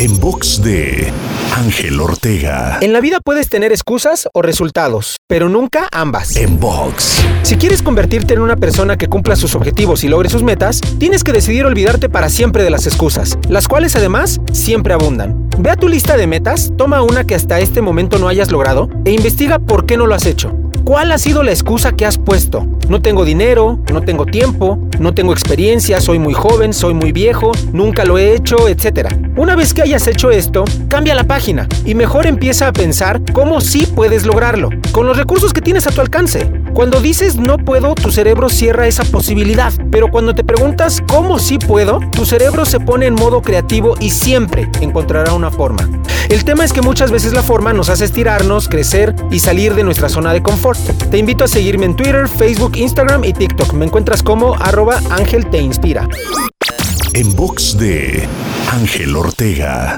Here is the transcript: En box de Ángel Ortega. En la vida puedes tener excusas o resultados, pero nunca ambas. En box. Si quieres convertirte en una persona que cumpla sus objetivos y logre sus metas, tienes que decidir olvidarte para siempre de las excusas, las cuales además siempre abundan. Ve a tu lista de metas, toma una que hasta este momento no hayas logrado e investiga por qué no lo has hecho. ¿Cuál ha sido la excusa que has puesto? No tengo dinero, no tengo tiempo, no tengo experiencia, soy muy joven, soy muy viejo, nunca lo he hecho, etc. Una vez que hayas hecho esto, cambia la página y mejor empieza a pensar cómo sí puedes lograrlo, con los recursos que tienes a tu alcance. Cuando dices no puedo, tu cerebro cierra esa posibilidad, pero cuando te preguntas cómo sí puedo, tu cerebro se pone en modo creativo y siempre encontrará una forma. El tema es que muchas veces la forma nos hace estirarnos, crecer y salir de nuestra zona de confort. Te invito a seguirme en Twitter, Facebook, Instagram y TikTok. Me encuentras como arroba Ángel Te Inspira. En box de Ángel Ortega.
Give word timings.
En 0.00 0.20
box 0.20 0.62
de 0.62 1.12
Ángel 1.56 1.98
Ortega. 2.00 2.78
En 2.80 2.92
la 2.92 3.00
vida 3.00 3.18
puedes 3.18 3.48
tener 3.48 3.72
excusas 3.72 4.28
o 4.32 4.42
resultados, 4.42 5.16
pero 5.26 5.48
nunca 5.48 5.88
ambas. 5.90 6.36
En 6.36 6.60
box. 6.60 7.20
Si 7.42 7.56
quieres 7.56 7.82
convertirte 7.82 8.34
en 8.34 8.40
una 8.40 8.54
persona 8.54 8.96
que 8.96 9.08
cumpla 9.08 9.34
sus 9.34 9.56
objetivos 9.56 10.04
y 10.04 10.08
logre 10.08 10.28
sus 10.28 10.44
metas, 10.44 10.80
tienes 11.00 11.24
que 11.24 11.32
decidir 11.32 11.66
olvidarte 11.66 12.08
para 12.08 12.28
siempre 12.28 12.62
de 12.62 12.70
las 12.70 12.86
excusas, 12.86 13.38
las 13.48 13.66
cuales 13.66 13.96
además 13.96 14.40
siempre 14.52 14.94
abundan. 14.94 15.50
Ve 15.58 15.70
a 15.70 15.76
tu 15.76 15.88
lista 15.88 16.16
de 16.16 16.28
metas, 16.28 16.70
toma 16.78 17.02
una 17.02 17.24
que 17.24 17.34
hasta 17.34 17.58
este 17.58 17.82
momento 17.82 18.20
no 18.20 18.28
hayas 18.28 18.52
logrado 18.52 18.88
e 19.04 19.10
investiga 19.10 19.58
por 19.58 19.84
qué 19.84 19.96
no 19.96 20.06
lo 20.06 20.14
has 20.14 20.26
hecho. 20.26 20.54
¿Cuál 20.88 21.12
ha 21.12 21.18
sido 21.18 21.42
la 21.42 21.50
excusa 21.50 21.92
que 21.92 22.06
has 22.06 22.16
puesto? 22.16 22.66
No 22.88 23.02
tengo 23.02 23.26
dinero, 23.26 23.78
no 23.92 24.00
tengo 24.00 24.24
tiempo, 24.24 24.78
no 24.98 25.12
tengo 25.12 25.34
experiencia, 25.34 26.00
soy 26.00 26.18
muy 26.18 26.32
joven, 26.32 26.72
soy 26.72 26.94
muy 26.94 27.12
viejo, 27.12 27.52
nunca 27.74 28.06
lo 28.06 28.16
he 28.16 28.32
hecho, 28.32 28.70
etc. 28.70 29.06
Una 29.36 29.54
vez 29.54 29.74
que 29.74 29.82
hayas 29.82 30.06
hecho 30.06 30.30
esto, 30.30 30.64
cambia 30.88 31.14
la 31.14 31.24
página 31.24 31.68
y 31.84 31.94
mejor 31.94 32.26
empieza 32.26 32.68
a 32.68 32.72
pensar 32.72 33.20
cómo 33.34 33.60
sí 33.60 33.86
puedes 33.94 34.24
lograrlo, 34.24 34.70
con 34.90 35.06
los 35.06 35.18
recursos 35.18 35.52
que 35.52 35.60
tienes 35.60 35.86
a 35.86 35.90
tu 35.90 36.00
alcance. 36.00 36.50
Cuando 36.78 37.00
dices 37.00 37.34
no 37.34 37.58
puedo, 37.58 37.96
tu 37.96 38.12
cerebro 38.12 38.48
cierra 38.48 38.86
esa 38.86 39.02
posibilidad, 39.02 39.72
pero 39.90 40.12
cuando 40.12 40.36
te 40.36 40.44
preguntas 40.44 41.02
cómo 41.08 41.40
sí 41.40 41.58
puedo, 41.58 41.98
tu 42.12 42.24
cerebro 42.24 42.64
se 42.64 42.78
pone 42.78 43.06
en 43.06 43.14
modo 43.14 43.42
creativo 43.42 43.96
y 43.98 44.10
siempre 44.10 44.70
encontrará 44.80 45.32
una 45.32 45.50
forma. 45.50 45.90
El 46.28 46.44
tema 46.44 46.64
es 46.64 46.72
que 46.72 46.80
muchas 46.80 47.10
veces 47.10 47.32
la 47.32 47.42
forma 47.42 47.72
nos 47.72 47.88
hace 47.88 48.04
estirarnos, 48.04 48.68
crecer 48.68 49.16
y 49.28 49.40
salir 49.40 49.74
de 49.74 49.82
nuestra 49.82 50.08
zona 50.08 50.32
de 50.32 50.40
confort. 50.40 50.78
Te 51.10 51.18
invito 51.18 51.42
a 51.42 51.48
seguirme 51.48 51.84
en 51.84 51.96
Twitter, 51.96 52.28
Facebook, 52.28 52.76
Instagram 52.76 53.24
y 53.24 53.32
TikTok. 53.32 53.72
Me 53.72 53.84
encuentras 53.84 54.22
como 54.22 54.54
arroba 54.54 55.00
Ángel 55.10 55.50
Te 55.50 55.58
Inspira. 55.58 56.06
En 57.12 57.34
box 57.34 57.76
de 57.76 58.28
Ángel 58.70 59.16
Ortega. 59.16 59.96